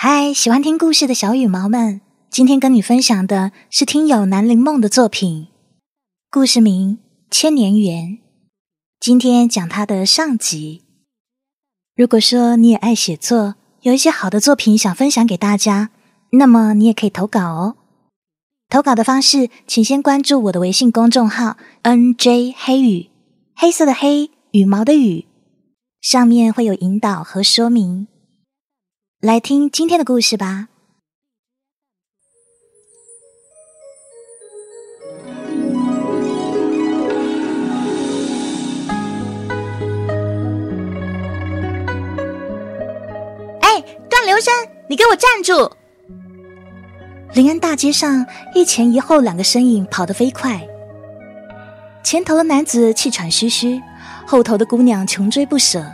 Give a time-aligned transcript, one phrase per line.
[0.00, 2.00] 嗨，喜欢听故事的小羽毛们，
[2.30, 5.48] 今天跟你分享的是听友南陵梦的作品，
[6.30, 6.98] 故事名
[7.32, 8.04] 《千年缘》。
[9.00, 10.84] 今天讲它的上集。
[11.96, 15.90] 如果说你也爱写作，有一些好的作品想分享给大家，
[16.30, 17.74] 那么你也可以投稿哦。
[18.68, 23.10] 投稿的方式，请先关注我的微信公众号 “nj 黑羽”，
[23.56, 25.26] 黑色的黑，羽毛的羽，
[26.00, 28.06] 上面会有引导和说明。
[29.20, 30.68] 来听今天的故事吧。
[43.60, 44.54] 哎，段留声，
[44.88, 45.68] 你给我站住！
[47.34, 48.24] 临安大街上，
[48.54, 50.64] 一前一后两个身影跑得飞快。
[52.04, 53.82] 前头的男子气喘吁吁，
[54.24, 55.84] 后头的姑娘穷追不舍。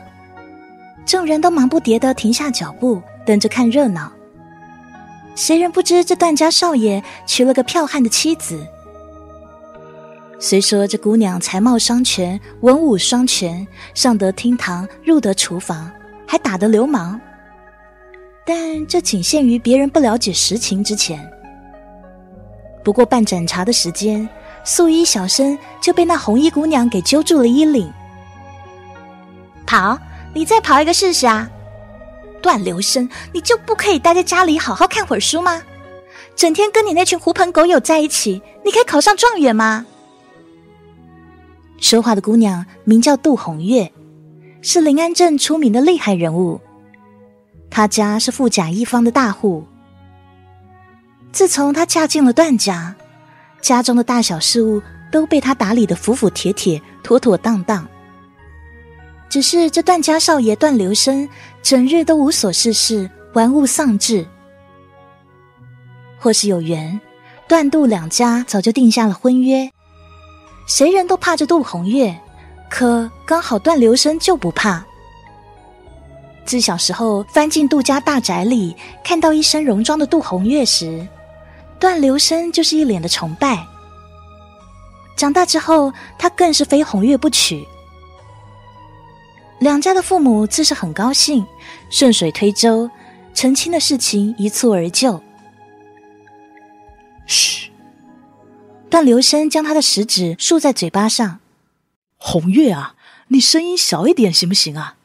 [1.07, 3.03] 众人都忙不迭的停下脚步。
[3.27, 4.13] 等着看热闹，
[5.35, 8.67] 谁人不知这段家少爷娶了个剽悍的妻子？
[10.39, 15.91] 虽说这姑娘才貌双全，文武双全，上得厅堂，入得厨房，
[16.27, 17.19] 还打得流氓，
[18.45, 21.27] 但这仅限于别人不了解实情之前。
[22.85, 24.29] 不过半盏茶的时间，
[24.65, 27.91] 素衣小生就被那红衣姑娘给揪住了衣领，
[29.65, 29.99] 跑！
[30.35, 31.49] 你再跑一个试试啊！
[32.45, 35.63] 段留生，你就不可以待在家里好好看会儿书吗？
[36.37, 39.87] 整天跟你那群狐朋狗友在一起，你可以考上状元吗？
[41.79, 43.91] 说话的姑娘名叫杜红月，
[44.61, 46.61] 是临安镇出名的厉害人物。
[47.71, 49.65] 她家是富甲一方的大户。
[51.33, 52.95] 自从她嫁进了段家，
[53.63, 57.89] 家中的大小事务都被她打理的服服帖帖、妥妥当当。
[59.31, 61.29] 只是这段家少爷段留生，
[61.65, 64.27] 整日都无所事事，玩物丧志。
[66.19, 67.01] 或是有缘，
[67.49, 69.71] 段杜两家早就定下了婚约。
[70.67, 72.15] 谁人都怕着杜红月，
[72.69, 74.85] 可刚好段留声就不怕。
[76.45, 81.09] 自小时候翻进杜家大宅里，看到一身戎装的杜红月时，
[81.81, 83.67] 段留声就是一脸的崇拜。
[85.17, 87.67] 长大之后，他更是非红月不娶。
[89.65, 91.47] 两家的父母自是很高兴，
[91.89, 92.91] 顺水推舟，
[93.33, 95.23] 成亲的事情一蹴而就。
[97.25, 97.71] 嘘，
[98.91, 101.41] 段留生将他的食指竖在嘴巴上。
[102.19, 102.95] 红月啊，
[103.29, 104.97] 你声音小一点行不行啊？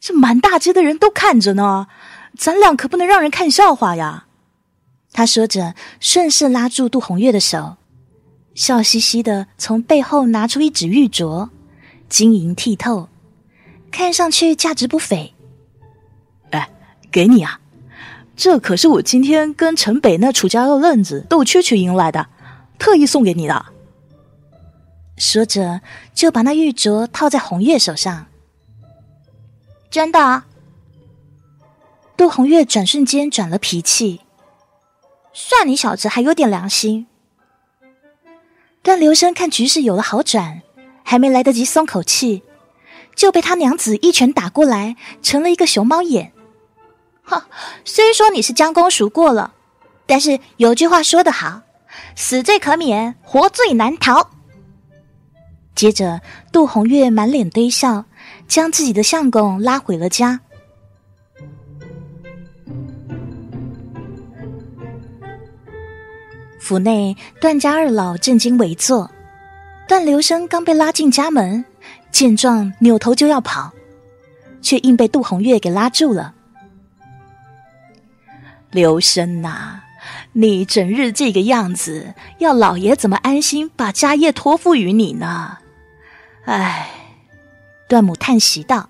[0.00, 1.86] 这满大街的人都看着呢，
[2.36, 4.26] 咱俩可不能让人看笑话呀。
[5.12, 7.76] 他说着，顺势拉住杜红月的手，
[8.56, 11.50] 笑嘻嘻的从背后拿出一指玉镯，
[12.08, 13.08] 晶莹剔透。
[13.90, 15.34] 看上去价值不菲。
[16.50, 16.70] 哎，
[17.10, 17.60] 给你啊，
[18.36, 22.28] 这可是我今天跟城北那楚家二愣子斗蛐蛐赢来的，
[22.78, 23.66] 特意送给你的。
[25.16, 25.80] 说着，
[26.14, 28.26] 就把那玉镯套在红月手上。
[29.90, 30.44] 真的？
[32.16, 34.20] 杜红月转瞬间转了脾气，
[35.32, 37.06] 算你小子还有点良心。
[38.82, 40.62] 段留生看局势有了好转，
[41.04, 42.42] 还没来得及松口气。
[43.18, 46.32] 就被他娘子一拳打过来，成了一个熊猫眼。
[47.24, 47.42] 哼，
[47.84, 49.54] 虽说你是将功赎过了，
[50.06, 51.62] 但是有句话说得好，
[52.14, 54.30] 死罪可免，活罪难逃。
[55.74, 56.20] 接着，
[56.52, 58.04] 杜红月满脸堆笑，
[58.46, 60.40] 将自己的相公拉回了家。
[66.60, 69.10] 府内，段家二老正襟危坐，
[69.88, 71.64] 段留生刚被拉进家门。
[72.18, 73.72] 见状，扭头就要跑，
[74.60, 76.34] 却硬被杜红月给拉住了。
[78.72, 79.82] 刘生呐，
[80.32, 85.58] 你整日这个样子，要老爷怎么安心把家业托付于你呢？
[86.46, 86.90] 唉，
[87.88, 88.88] 段母叹息道。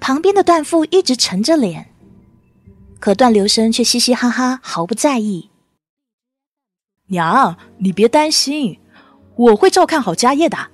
[0.00, 1.88] 旁边的段父一直沉着脸，
[2.98, 5.50] 可段留生却嘻嘻哈哈，毫不在意。
[7.08, 8.80] 娘，你别担心，
[9.34, 10.70] 我会照看好家业的。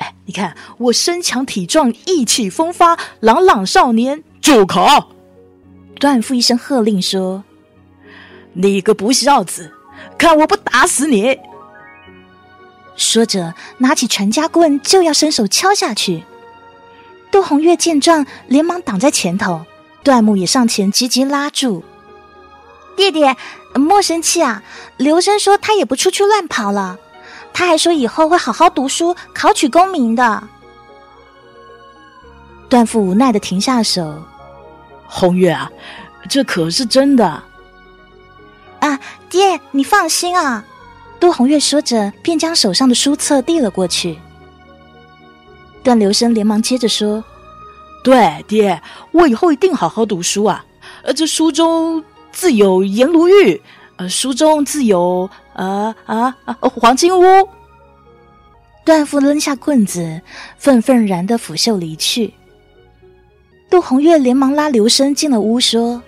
[0.00, 4.24] 哎，你看我身强体壮，意气风发，朗朗少年。
[4.40, 5.12] 住口！
[5.98, 7.44] 段父一声喝令说
[8.54, 9.70] ：“你个不孝子，
[10.16, 11.38] 看我不打死你！”
[12.96, 16.24] 说着，拿起传家棍就要伸手敲下去。
[17.30, 19.66] 杜红月见状，连忙挡在前头，
[20.02, 21.84] 段木也上前急急拉住
[22.96, 23.22] ：“弟弟，
[23.74, 24.62] 莫生气啊！
[24.96, 26.98] 刘生说他也不出去乱跑了。”
[27.60, 30.42] 他还说以后会好好读书，考取功名的。
[32.70, 34.14] 段父无奈的停下手。
[35.06, 35.70] 红月啊，
[36.26, 37.26] 这可是真的。
[38.78, 38.98] 啊，
[39.28, 40.64] 爹，你放心啊！
[41.20, 44.18] 杜红月说着，便将手上的书册递了过去。
[45.82, 47.22] 段留声连忙接着说
[48.02, 50.64] ：“对，爹，我以后一定好好读书啊！
[51.02, 52.02] 呃，这书中
[52.32, 53.60] 自有颜如玉，
[54.08, 57.48] 书中自有呃啊啊黄金屋。”
[58.84, 60.20] 段父扔下棍子，
[60.56, 62.32] 愤愤然的拂袖离去。
[63.68, 66.02] 杜红月连忙拉刘生进了屋，说：“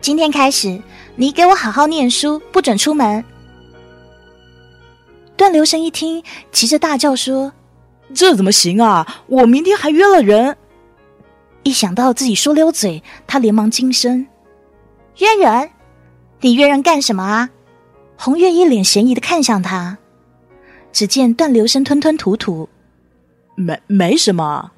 [0.00, 0.80] 今天开始，
[1.16, 3.24] 你给我好好念书，不准出门。”
[5.36, 7.52] 段留生一听，急着大叫说
[8.14, 9.22] ：“这怎么行啊！
[9.26, 10.56] 我明天还约了人。”
[11.64, 14.26] 一想到自己说溜嘴，他连忙惊声
[15.18, 15.70] ：“约人？
[16.42, 17.48] 你约人干什么啊？”
[18.18, 19.98] 红月一脸嫌疑的看向他。
[20.92, 22.68] 只见段留生吞吞吐吐
[23.56, 24.72] ：“没没什么，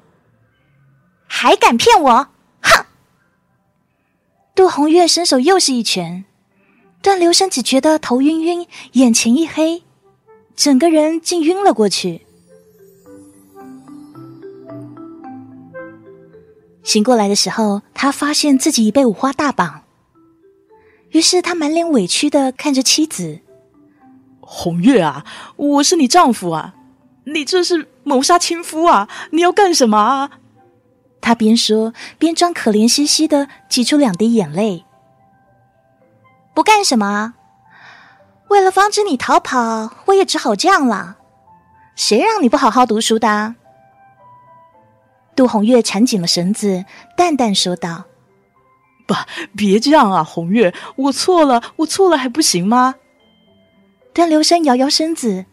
[1.27, 2.27] 还敢骗我！
[2.61, 2.85] 哼！”
[4.55, 6.23] 杜红月伸手又是一拳，
[7.01, 9.83] 段留生只觉得头晕晕，眼前一黑，
[10.55, 12.25] 整个人竟晕了过去。
[16.81, 19.83] 醒过来的时候，他发现自己已被五花大绑，
[21.15, 23.39] 于是他满脸委屈的看着妻子。
[24.41, 25.25] 红月啊，
[25.55, 26.75] 我是你丈夫啊，
[27.23, 29.07] 你这是谋杀亲夫啊！
[29.31, 30.31] 你要干什么啊？
[31.21, 34.83] 他边说边装可怜兮兮的挤出两滴眼泪。
[36.53, 37.35] 不干什么？
[38.49, 41.15] 为了防止你逃跑，我也只好这样了。
[41.95, 43.55] 谁让你不好好读书的？
[45.33, 46.83] 杜红月缠紧了绳子，
[47.15, 48.03] 淡淡说道
[49.07, 52.95] ：“爸，别这样啊，红月，我错了，我错了还不行吗？”
[54.13, 55.45] 段留声摇摇身子，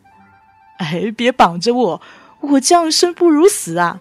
[0.79, 2.03] 哎，别绑着我，
[2.41, 4.01] 我这样生不如死啊！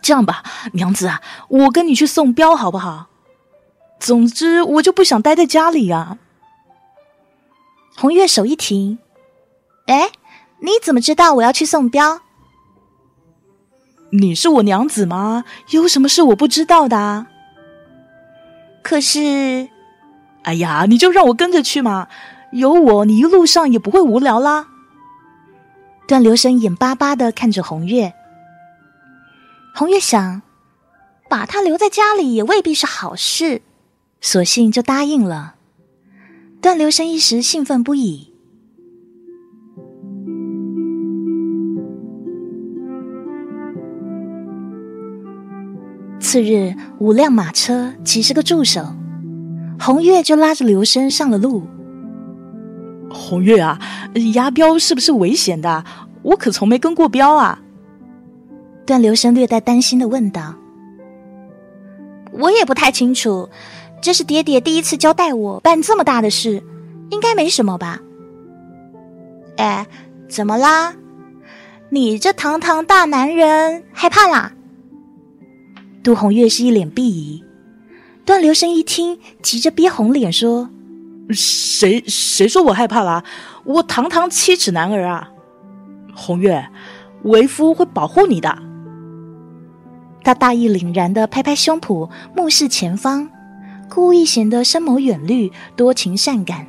[0.00, 3.08] 这样吧，娘子啊，我跟你去送镖好不好？
[3.98, 6.18] 总之，我就不想待在家里啊。
[7.96, 9.00] 红月手一停，
[9.86, 10.10] 哎，
[10.60, 12.20] 你怎么知道我要去送镖？
[14.10, 15.44] 你是我娘子吗？
[15.70, 17.26] 有什么事我不知道的？
[18.82, 19.68] 可是，
[20.42, 22.08] 哎呀，你就让我跟着去嘛。
[22.52, 24.68] 有我，你一路上也不会无聊啦。
[26.06, 28.14] 段留声眼巴巴的看着红月，
[29.74, 30.40] 红月想，
[31.28, 33.60] 把他留在家里也未必是好事，
[34.22, 35.56] 索性就答应了。
[36.62, 38.27] 段留神一时兴奋不已。
[46.28, 48.84] 次日，五辆马车，几十个助手，
[49.80, 51.66] 红月就拉着刘生上了路。
[53.08, 53.80] 红月啊，
[54.34, 55.82] 押镖是不是危险的？
[56.20, 57.58] 我可从没跟过镖啊。
[58.84, 60.54] 段留声略带担心的问道
[62.32, 63.48] ：“我也不太清楚，
[64.02, 66.62] 这是爹爹第一次交代我办这么大的事，
[67.08, 68.00] 应该没什么吧？”
[69.56, 69.86] 哎，
[70.28, 70.92] 怎么啦？
[71.88, 74.52] 你这堂堂大男人害怕啦？
[76.08, 77.44] 杜红月是一脸鄙夷，
[78.24, 80.70] 段留声一听，急着憋红脸说。
[81.28, 83.22] 谁谁说我害怕啦？
[83.64, 85.28] 我堂堂七尺男儿啊！
[86.14, 86.66] 红月，
[87.24, 88.58] 为夫会保护你的。
[90.24, 93.28] 他大义凛然的拍拍胸脯，目视前方，
[93.90, 96.66] 故意显得深谋远虑、多情善感。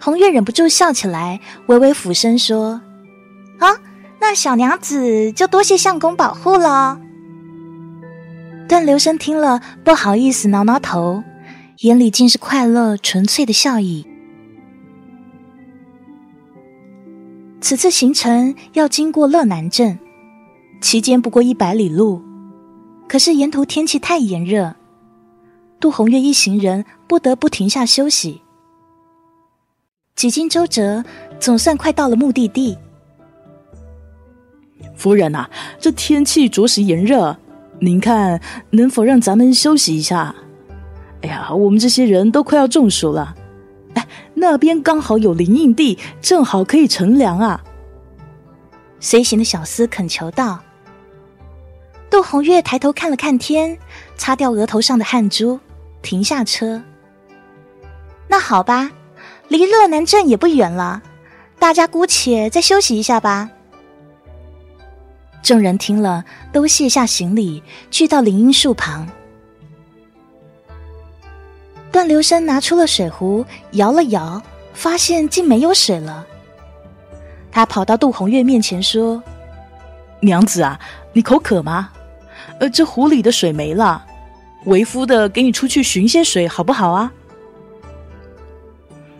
[0.00, 2.80] 红月忍不住笑起来，微微俯身说
[3.58, 3.74] ：“啊，
[4.20, 7.00] 那小娘子就多谢相公保护了。”
[8.72, 11.22] 段留声听了，不好意思，挠挠头。
[11.80, 14.06] 眼里尽是快乐、纯粹的笑意。
[17.60, 19.98] 此次行程要经过乐南镇，
[20.80, 22.22] 期间不过一百里路，
[23.06, 24.74] 可是沿途天气太炎热，
[25.78, 28.40] 杜红月一行人不得不停下休息。
[30.16, 31.04] 几经周折，
[31.38, 32.78] 总算快到了目的地。
[34.96, 37.36] 夫人呐，这天气着实炎热，
[37.84, 40.32] 您看能否让咱们休息一下？
[41.22, 43.34] 哎呀，我们这些人都快要中暑了。
[43.94, 47.60] 哎，那边刚好有林荫地，正好可以乘凉啊。
[49.00, 50.60] 随行的小厮恳求道。
[52.08, 53.76] 杜红月抬头看了看天，
[54.16, 55.58] 擦掉额头上的汗珠，
[56.02, 56.80] 停下车。
[58.28, 58.92] 那好吧，
[59.48, 61.02] 离乐南镇也不远了，
[61.58, 63.50] 大家姑且再休息一下吧。
[65.42, 69.08] 众人听了，都卸下行李，去到林荫树旁。
[71.90, 74.40] 段留声拿出了水壶，摇了摇，
[74.72, 76.24] 发现竟没有水了。
[77.50, 79.22] 他跑到杜红月面前说
[80.20, 80.78] ：“娘子啊，
[81.12, 81.90] 你口渴吗？
[82.60, 84.06] 呃，这壶里的水没了。
[84.64, 87.12] 为夫的给你出去寻些水，好不好啊？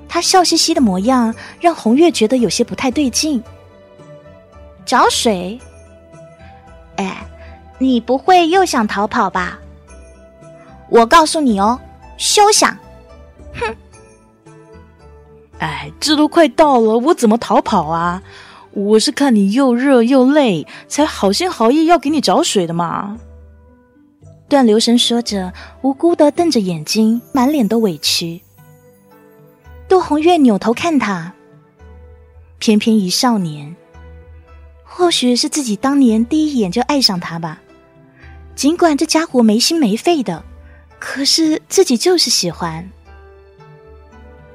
[0.08, 3.42] 他笑嘻嘻的模样让红月觉得有些不太对劲。
[4.86, 5.60] 找水？
[6.96, 7.26] 哎，
[7.78, 9.58] 你不会又想逃跑吧？
[10.88, 11.80] 我告诉你哦，
[12.16, 12.76] 休想！
[13.54, 13.74] 哼！
[15.58, 18.22] 哎，这都快到了，我怎么逃跑啊？
[18.72, 23.18] 我是看你又热又累，才好心好意要给你找水的嘛。
[24.48, 28.42] 段留神说着，无辜的瞪着眼睛，满脸的委屈。
[29.88, 31.32] 杜红月扭头看他，
[32.58, 33.76] 翩翩一少年，
[34.94, 37.60] 或许是自己当年第一眼就爱上他吧。
[38.54, 40.44] 尽管这家伙没心没肺的，
[40.98, 42.88] 可是自己就是喜欢。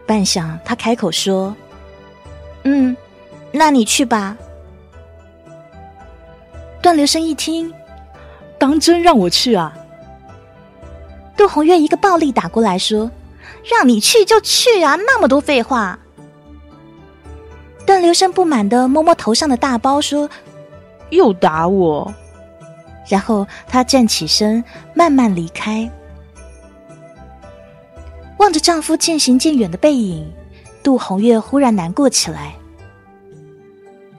[0.06, 1.56] 半晌，他开口说
[2.64, 2.96] ：“嗯，
[3.52, 4.38] 那你去吧。”
[6.84, 7.74] 段留声一听，
[8.60, 9.74] 当真让我去啊？
[11.36, 13.10] 杜红月一个暴力打过来说。
[13.66, 14.96] 让你去就去啊！
[14.96, 16.00] 那么多废话。
[17.88, 20.30] 段留声不满的摸摸头上的大包，说
[21.10, 22.14] ：“又打我。”
[23.08, 24.62] 然后她站起身，
[24.94, 25.90] 慢慢离开。
[28.40, 30.30] 望着丈夫渐行渐远的背影，
[30.84, 32.54] 杜红月忽然难过起来。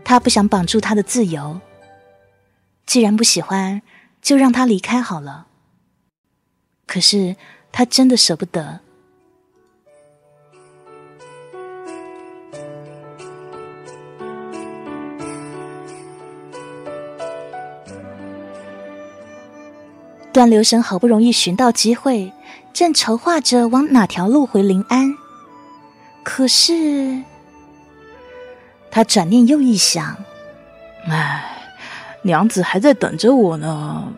[0.02, 1.60] 她不想绑住他的自由。
[2.86, 3.82] 既然不喜欢，
[4.22, 5.46] 就让他离开好了。
[6.86, 7.36] 可是
[7.70, 8.80] 她真的舍不得。
[20.38, 22.32] 段留神好不容易寻到机会，
[22.72, 25.12] 正筹划着往哪条路回临安。
[26.22, 27.24] 可是，
[28.88, 30.16] 他转念又一想，
[31.08, 31.44] 唉，
[32.22, 34.12] 娘子还在等着我呢。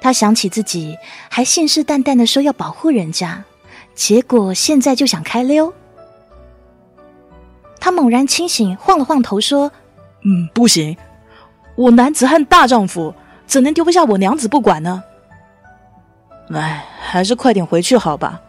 [0.00, 0.96] 他想起自己
[1.28, 3.44] 还信誓旦旦的说要保护人家，
[3.94, 5.74] 结果现在就想开溜。
[7.78, 9.70] 他猛然清醒，晃了晃头说
[10.24, 10.96] ：“嗯，不行，
[11.76, 13.14] 我男子汉大丈夫。”
[13.48, 15.02] 怎能丢不下我娘子不管呢？
[16.52, 18.40] 哎，还是快点回去好吧。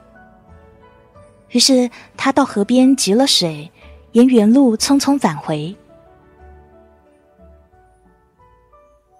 [1.50, 3.72] 于是他到河边汲了水，
[4.12, 5.75] 沿原路匆匆返回。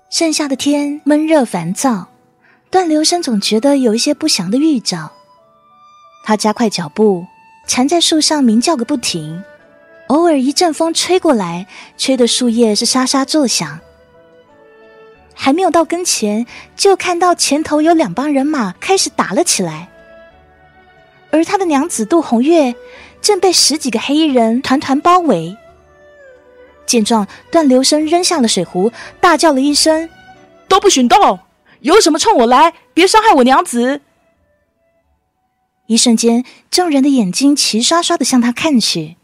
[0.10, 2.10] 盛夏的天闷热烦躁，
[2.70, 5.12] 段留声总觉得有一些不祥的预兆。
[6.24, 7.26] 他加快脚步，
[7.68, 9.42] 缠在树上鸣叫个不停。
[10.08, 11.68] 偶尔一阵风吹过来，
[11.98, 13.80] 吹的树叶是沙沙作响。
[15.42, 19.88] 还没有到跟前，就看到前头有两帮人马开始打了起来，
[21.32, 22.76] 而他的娘子杜红月
[23.22, 25.58] 正被十几个黑衣人团团包围。
[26.86, 28.92] 见状，段留声扔下了水壶，
[29.22, 30.10] 大叫了一声
[30.68, 31.40] ：“都不许动！
[31.80, 34.02] 有什么冲我来，别伤害我娘子！”
[35.88, 39.16] 一瞬间，众人的眼睛齐刷刷的向他看去。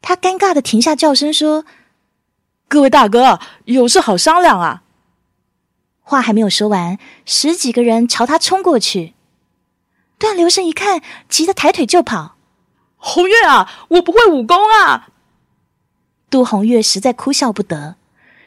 [0.00, 1.64] 他尴尬的停下叫声说
[2.68, 4.84] ：“各位大哥，有事好商量啊！”
[6.02, 9.14] 话还没有说完，十几个人朝他冲过去。
[10.18, 12.36] 段留声一看，急得抬腿就跑。
[12.96, 15.08] 红月啊，我不会武功啊！
[16.30, 17.96] 杜红月实在哭笑不得，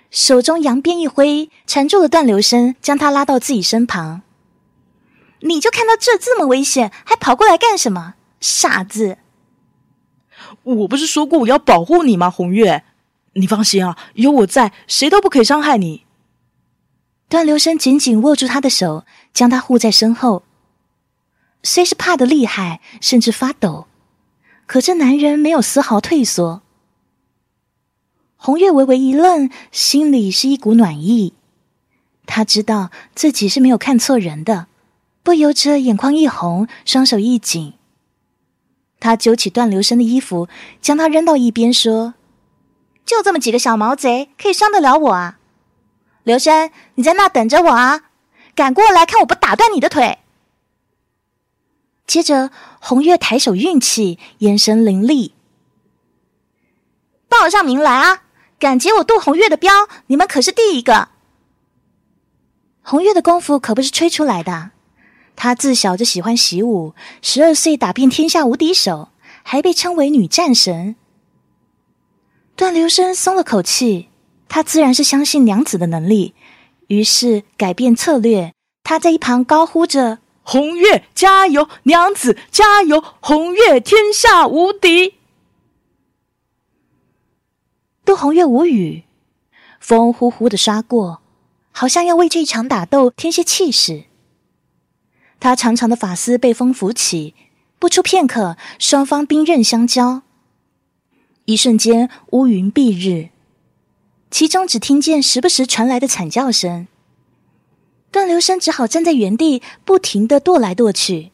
[0.10, 4.22] 手中扬鞭一挥，缠住了段留声，将他拉到自己身旁。
[5.42, 8.14] 你就看到这这么危险，还跑过来干什么？
[8.40, 9.18] 傻子！
[10.64, 12.32] 我不是说过我要保护你吗？
[12.32, 12.84] 红月，
[13.34, 16.05] 你放心啊，有我在，谁都不可以伤害你。
[17.28, 20.44] 段留声紧紧握住他的手，将他护在身后。
[21.64, 23.88] 虽是怕的厉害，甚至发抖，
[24.68, 26.62] 可这男人没有丝毫退缩。
[28.38, 31.34] 红月微微一愣，心里是一股暖意。
[32.28, 34.68] 他知道自己是没有看错人的，
[35.24, 37.74] 不由着眼眶一红，双手一紧。
[39.00, 40.48] 他揪起段留声的衣服，
[40.82, 42.14] 将他扔到一边，说
[43.06, 45.40] ：“就这么几个小毛贼，可以伤得了我啊？”
[46.26, 48.10] 刘生，你在那等着我啊！
[48.56, 50.18] 赶过来看我不打断你的腿。
[52.08, 55.36] 接着，红月抬手运气，眼神凌厉，
[57.30, 58.24] 报上名来啊！
[58.58, 59.72] 敢劫我杜红月的镖，
[60.08, 61.10] 你们可是第一个。
[62.82, 64.72] 红月的功夫可不是吹出来的，
[65.36, 69.10] 她自小就喜欢习武，十二岁打遍天下无敌手，
[69.44, 70.96] 还被称为女战神。
[72.56, 74.10] 段留声松了口气。
[74.48, 76.34] 他自然是相信娘子的能力，
[76.88, 78.54] 于是改变策略。
[78.84, 85.16] 他在一旁高呼着：“红月加油，娘子加油，红月天下无敌。”
[88.06, 89.04] 杜红月无语，
[89.80, 91.22] 风呼呼的刷过，
[91.72, 94.04] 好像要为这一场打斗添些气势。
[95.40, 97.34] 他长长的发丝被风拂起，
[97.80, 100.22] 不出片刻，双方兵刃相交。
[101.46, 103.30] 一瞬间，乌云蔽日，
[104.30, 106.88] 其中只听见时不时传来的惨叫声。
[108.12, 111.32] 段流生只好站在原地，不停的跺来跺去。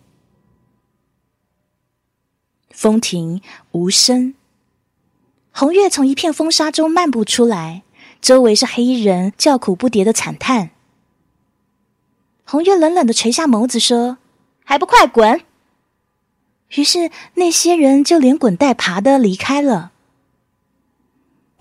[2.69, 4.33] 风停，无声。
[5.51, 7.83] 红月从一片风沙中漫步出来，
[8.21, 10.71] 周围是黑衣人叫苦不迭的惨叹。
[12.43, 14.17] 红月冷冷的垂下眸子说
[14.65, 15.41] ：“还不快滚！”
[16.75, 19.90] 于是那些人就连滚带爬的离开了。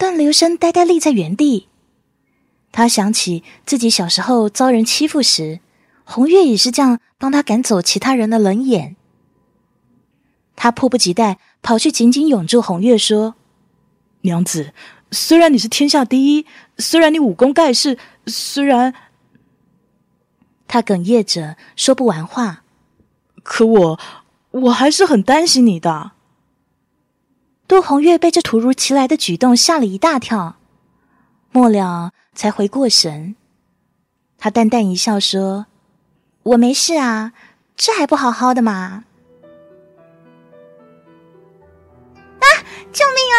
[0.01, 1.69] 段流生呆呆立在原地，
[2.73, 5.61] 他想起自己小时候遭人欺负时，
[6.05, 8.97] 红月也是这样帮他赶走其他人的冷眼。
[10.57, 13.35] 他迫不及待跑去紧紧拥住红月，说
[14.23, 14.73] ：“娘子，
[15.11, 16.47] 虽然你是天下第一，
[16.79, 18.95] 虽然你武功盖世，虽然……”
[20.67, 22.63] 他哽咽着说不完话，
[23.43, 24.01] 可我
[24.51, 26.13] 我还是很担心你的。
[27.71, 30.57] 杜红月被这突如其来的举动吓了一大跳，
[31.53, 33.37] 末了才回过神。
[34.39, 35.67] 他淡淡一笑说
[36.43, 37.31] ：“我没事啊，
[37.77, 39.05] 这还不好好的吗？”
[42.41, 42.47] 啊
[42.93, 43.39] 救命啊！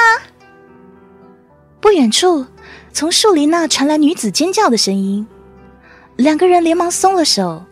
[1.82, 2.46] 不远处，
[2.94, 5.28] 从树林那传来女子尖叫的声音，
[6.16, 7.66] 两个人连忙松了手。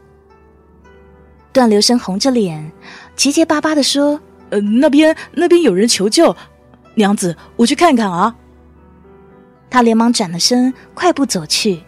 [1.53, 2.69] 段流生红着脸，
[3.15, 4.19] 结结巴巴的说
[4.51, 6.35] ：“呃，那边那边有人求救，
[6.99, 8.35] 娘子，我去看看啊。”
[9.71, 11.81] 他连忙转了身，快步走去。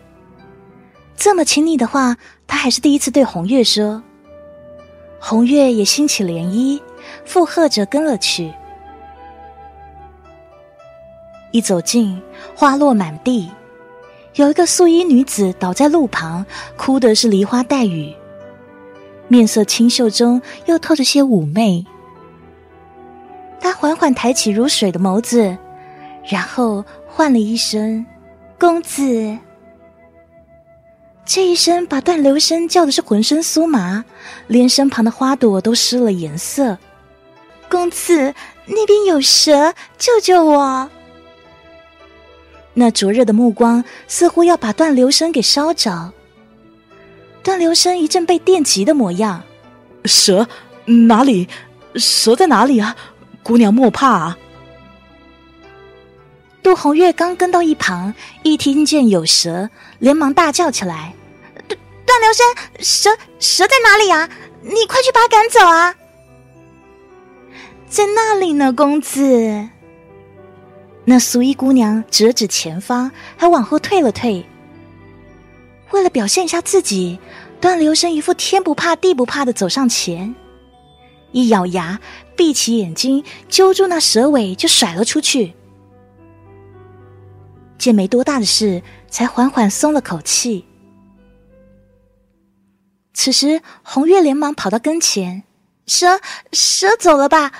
[1.17, 2.15] 这么亲昵的话，
[2.47, 4.01] 他还是第一次对红月说。
[5.19, 6.81] 红月也心起涟漪，
[7.25, 8.51] 附和着跟了去。
[11.51, 12.19] 一走近，
[12.55, 13.51] 花落满地，
[14.35, 16.45] 有一个素衣女子倒在路旁，
[16.77, 18.15] 哭的是梨花带雨，
[19.27, 21.85] 面色清秀中又透着些妩媚。
[23.61, 25.55] 他缓缓抬起如水的眸子，
[26.27, 28.03] 然后唤了一声
[28.59, 29.37] “公子”，
[31.23, 34.03] 这一声把段流声叫的是浑身酥麻，
[34.47, 36.77] 连身旁的花朵都失了颜色。
[37.69, 38.33] “公子，
[38.65, 40.89] 那边有蛇，救救我！”
[42.73, 46.11] 那灼热的目光似乎要把段流声给烧着。
[47.43, 49.43] 段流声一阵被电击的模样。
[50.05, 50.47] 蛇
[50.85, 51.47] 哪里？
[51.95, 52.95] 蛇在哪里啊？
[53.43, 54.37] 姑娘莫怕啊！
[56.63, 61.13] 杜红月刚跟到一旁，一听见有蛇，连忙大叫起来
[61.67, 62.45] ：“段段流生，
[62.79, 64.29] 蛇蛇在哪里啊？
[64.61, 65.95] 你快去把它赶走啊！”
[67.89, 69.67] 在那里呢，公子。
[71.03, 74.45] 那素衣姑娘指了指前方，还往后退了退。
[75.89, 77.19] 为了表现一下自己，
[77.59, 80.33] 段流生一副天不怕地不怕的走上前，
[81.31, 81.99] 一咬牙，
[82.35, 85.53] 闭起眼睛，揪住那蛇尾就甩了出去。
[87.77, 90.65] 见没多大的事，才缓缓松了口气。
[93.13, 95.43] 此时，红月连忙跑到跟前
[95.87, 96.21] ：“蛇，
[96.53, 97.51] 蛇走了吧？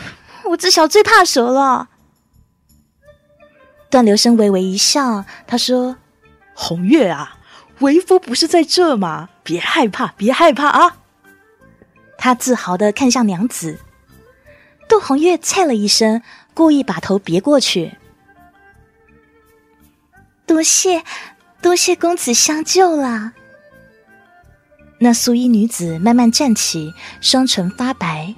[0.50, 1.88] 我自小最怕蛇了。”
[3.90, 5.96] 段流声微微一笑，他说
[6.54, 7.38] ：“红月啊，
[7.80, 9.28] 为夫不是在这吗？
[9.42, 10.98] 别害怕，别害怕啊！”
[12.18, 13.78] 他自豪的看向娘子，
[14.88, 16.22] 杜红月菜了一声，
[16.54, 17.96] 故意把头别过去。
[20.46, 21.02] 多谢，
[21.60, 23.32] 多谢公子相救了。
[24.98, 28.34] 那素衣女子慢慢站起，双唇发白，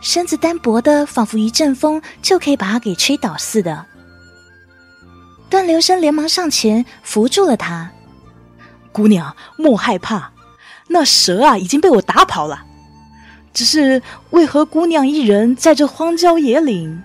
[0.00, 3.84] 身子单薄的，仿佛一阵风就可以把她给吹倒似的。
[5.50, 7.90] 段流声连忙上前扶住了她，
[8.90, 10.32] 姑娘莫害怕，
[10.88, 12.64] 那蛇啊已经被我打跑了。
[13.52, 17.02] 只是为何姑娘一人在这荒郊野岭？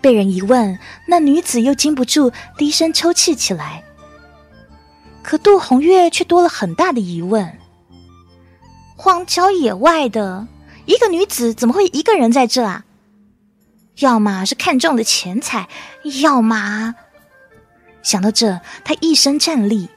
[0.00, 3.84] 被人一问，那女子又禁不住低声抽泣起来。
[5.22, 7.58] 可杜红月却多了很大的疑问：
[8.96, 10.46] 荒郊野外的
[10.86, 12.84] 一个女子，怎么会一个人在这啊？
[13.98, 15.68] 要么是看中了钱财，
[16.22, 16.94] 要么
[18.02, 19.90] 想到这，她一身战栗，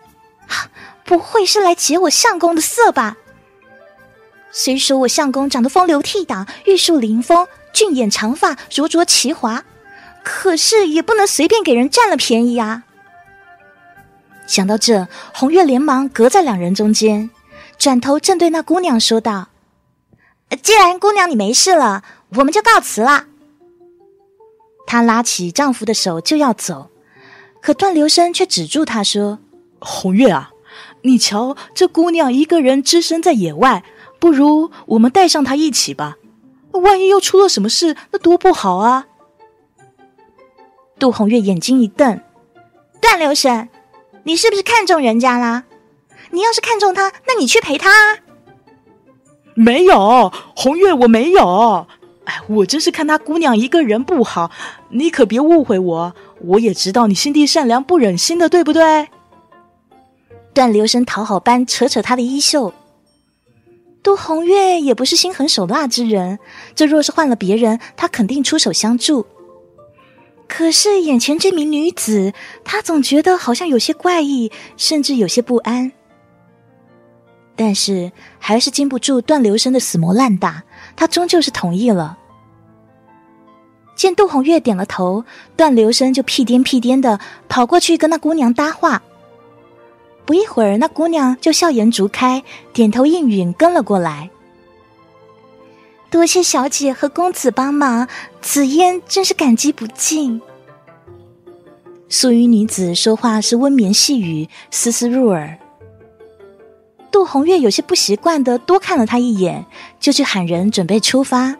[1.05, 3.15] 不会是来劫我相公的色吧？
[4.53, 9.65] 虽说我相公长得风流倜傥、玉树临风、俊眼长发、灼灼其华，
[10.23, 12.83] 可是也不能随便给人占了便宜啊！
[14.45, 17.31] 想到这，红月连忙隔在两人中间，
[17.79, 19.47] 转头正对那姑娘说道
[20.61, 22.03] ：“既然姑娘你没事了，
[22.35, 23.25] 我们就告辞了。”
[24.85, 26.91] 她拉起丈夫的手就要走，
[27.59, 29.39] 可段流声却止住她说
[29.79, 30.51] ：“红月啊，
[31.01, 33.83] 你瞧，这姑娘一个人只身在野外，
[34.23, 36.15] 不如我们带上他一起吧。
[36.71, 39.05] 万一又出了什么事，那多不好啊！
[40.97, 42.21] 杜红月眼睛一瞪
[43.01, 43.67] ：“段留神，
[44.23, 45.65] 你是不是看中人家啦？
[46.31, 48.19] 你要是看中他，那你去陪他啊。”
[49.55, 51.85] 没有，红月，我没有。
[52.23, 54.49] 哎，我真是看他姑娘一个人不好，
[54.91, 56.15] 你可别误会我。
[56.39, 59.09] 我也知道你心地善良，不忍心的，对不对？
[60.53, 62.73] 段留神讨好般扯扯他的衣袖。
[64.03, 66.37] 杜红月也不是心狠手辣之人，
[66.75, 69.25] 这若是换了别人，他肯定出手相助。
[70.47, 72.33] 可是眼前这名女子，
[72.65, 75.93] 他总觉得好像有些怪异，甚至有些不安。
[77.55, 80.63] 但是还是经不住段留声的死磨烂打，
[80.95, 82.17] 他终究是同意了。
[83.95, 85.23] 见杜红月点了头，
[85.55, 89.01] 段留声就屁颠屁颠的跑过去跟那姑娘搭话。
[90.25, 94.29] 不一会儿，那姑娘就笑颜逐开，点头应允，跟了过来。
[96.09, 98.07] 多谢小姐和公子帮忙，
[98.41, 100.41] 紫嫣真是感激不尽。
[102.07, 105.57] 素衣女子说话是温绵细语，丝丝入耳。
[107.11, 109.65] 杜红月有些不习惯的多看了他一眼，
[109.99, 111.55] 就去喊人准备出发。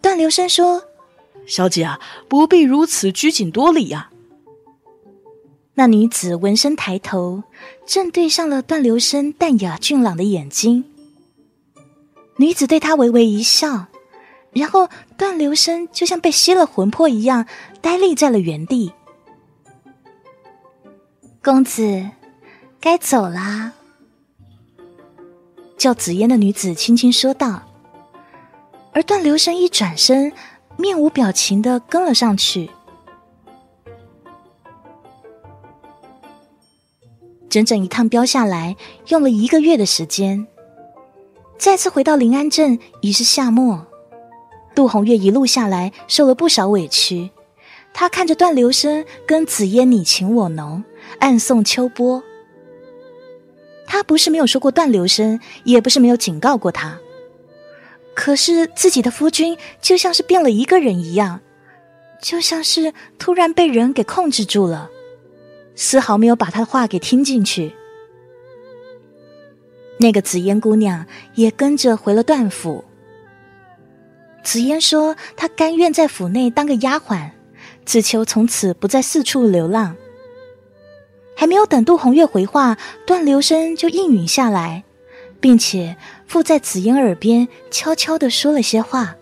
[0.00, 0.82] 段留声说
[1.46, 4.10] ：“小姐啊，不必如此拘谨多礼呀。”
[5.78, 7.42] 那女子闻声抬头，
[7.86, 10.84] 正对上了段留声淡雅俊朗的眼睛。
[12.38, 13.86] 女子对他微微一笑，
[14.52, 17.46] 然后段留声就像被吸了魂魄一样，
[17.82, 18.90] 呆立在了原地。
[21.44, 22.08] 公子，
[22.80, 23.74] 该走啦。
[25.76, 27.62] 叫紫烟的女子轻轻说道，
[28.92, 30.32] 而段留声一转身，
[30.78, 32.70] 面无表情的跟了上去。
[37.48, 38.76] 整整一趟飙下来，
[39.08, 40.46] 用了一个月的时间。
[41.58, 43.86] 再次回到临安镇，已是夏末。
[44.74, 47.30] 杜红月一路下来，受了不少委屈。
[47.94, 50.84] 他看着段留声跟紫嫣你情我浓，
[51.18, 52.22] 暗送秋波。
[53.86, 56.98] 他不是没有说过段留声，也不是没有警告过他。
[58.14, 61.40] 可是自己的夫君就像是变了一个人一样，
[62.20, 64.90] 就像是突然被人给控制住了。
[65.76, 67.72] 丝毫没有把他的话给听进去。
[69.98, 72.84] 那个紫嫣姑娘也跟着回了段府。
[74.42, 77.30] 紫嫣说：“她甘愿在府内当个丫鬟，
[77.84, 79.96] 只求从此不再四处流浪。”
[81.36, 84.84] 还没有等杜红月回话，段留声就应允下来，
[85.40, 89.16] 并且附在紫嫣耳边悄悄的说了些话。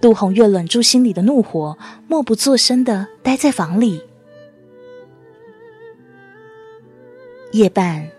[0.00, 4.02] 杜红月忍住心里的怒火，默不作声的待在房里。
[7.56, 8.10] 夜半，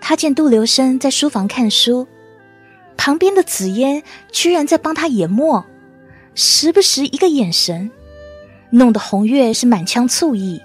[0.00, 2.08] 他见杜留声在书房看书，
[2.96, 5.64] 旁边的紫嫣居然在帮他研墨，
[6.34, 7.92] 时不时一个眼神，
[8.70, 10.60] 弄得红月是满腔醋意。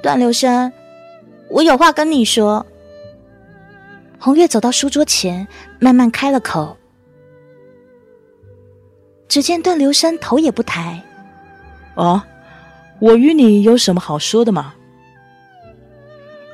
[0.00, 0.72] 段留声，
[1.48, 2.64] 我有话跟你说。
[4.20, 5.48] 红月走到书桌前，
[5.80, 6.76] 慢慢开了口。
[9.26, 11.02] 只见段留声头也不抬
[11.96, 12.22] ：“哦，
[13.00, 14.74] 我与你有什么好说的吗？”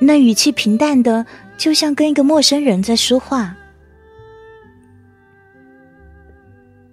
[0.00, 1.26] 那语气平淡的，
[1.58, 3.56] 就像跟一个陌生人在说话。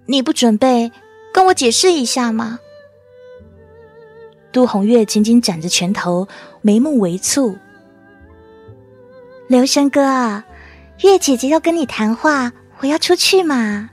[0.06, 0.92] 你不准备
[1.32, 2.60] 跟我解释一下吗？
[4.52, 6.28] 杜红月紧紧攥着拳头，
[6.62, 7.56] 眉目微蹙。
[9.46, 10.44] 刘生哥，
[11.02, 13.90] 月姐姐要跟你谈话，我要出去嘛。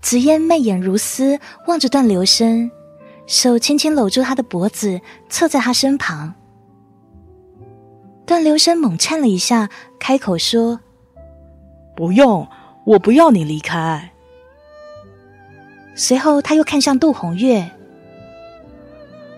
[0.00, 2.70] 紫嫣媚眼如丝，望着段留声，
[3.26, 6.34] 手轻轻搂住他的脖子，侧在他身旁。
[8.28, 10.80] 段留声猛颤了一下，开口说
[11.96, 12.46] ：“不用，
[12.84, 14.12] 我不要你离开。”
[15.96, 17.70] 随后他又看向杜红月：“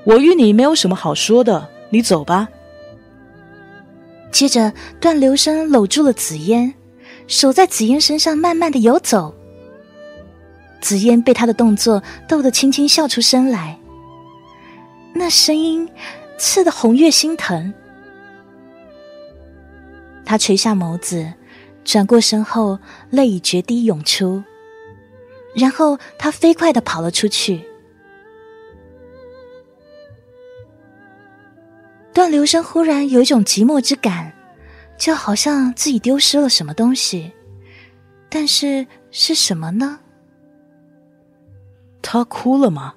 [0.03, 2.49] 我与你没有什么好说的，你走吧。”
[4.33, 6.75] 接着，段留声搂住了紫嫣，
[7.29, 9.33] 手在紫嫣身上慢慢的游走。
[10.81, 13.79] 紫嫣被他的动作逗得轻轻笑出声来，
[15.15, 15.89] 那声音
[16.37, 17.73] 刺得红月心疼。
[20.25, 21.33] 他垂下眸子，
[21.85, 22.79] 转过身后，
[23.11, 24.43] 泪已决堤涌出。
[25.55, 27.65] 然后他飞快的跑了出去。
[32.13, 34.33] 段留声忽然有一种寂寞之感，
[34.99, 37.33] 就好像自己丢失了什么东西，
[38.29, 40.01] 但是是什么呢？
[42.03, 42.95] 他哭了吗？